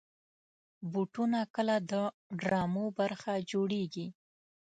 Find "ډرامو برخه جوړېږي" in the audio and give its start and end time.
2.39-4.07